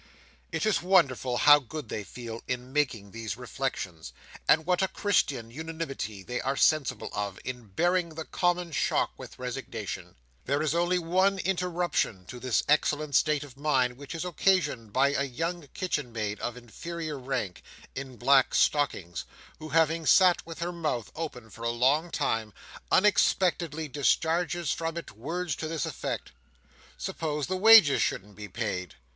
[0.51, 4.13] It is wonderful how good they feel, in making these reflections;
[4.47, 9.37] and what a Christian unanimity they are sensible of, in bearing the common shock with
[9.37, 10.15] resignation.
[10.45, 15.09] There is only one interruption to this excellent state of mind, which is occasioned by
[15.13, 21.51] a young kitchen maid of inferior rank—in black stockings—who, having sat with her mouth open
[21.51, 22.53] for a long time,
[22.91, 26.31] unexpectedly discharges from it words to this effect,
[26.97, 28.95] "Suppose the wages shouldn't be paid!"